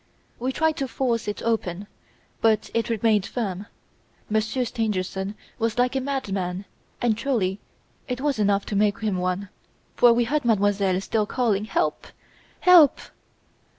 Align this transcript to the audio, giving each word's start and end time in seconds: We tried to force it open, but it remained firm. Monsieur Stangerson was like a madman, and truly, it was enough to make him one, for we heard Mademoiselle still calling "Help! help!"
We 0.39 0.51
tried 0.51 0.77
to 0.77 0.87
force 0.87 1.27
it 1.27 1.43
open, 1.43 1.85
but 2.41 2.71
it 2.73 2.89
remained 2.89 3.27
firm. 3.27 3.67
Monsieur 4.31 4.63
Stangerson 4.65 5.35
was 5.59 5.77
like 5.77 5.95
a 5.95 6.01
madman, 6.01 6.65
and 7.03 7.15
truly, 7.15 7.59
it 8.07 8.19
was 8.19 8.39
enough 8.39 8.65
to 8.65 8.75
make 8.75 8.97
him 9.01 9.17
one, 9.17 9.49
for 9.93 10.11
we 10.11 10.23
heard 10.23 10.43
Mademoiselle 10.43 10.99
still 11.01 11.27
calling 11.27 11.65
"Help! 11.65 12.07
help!" 12.61 12.97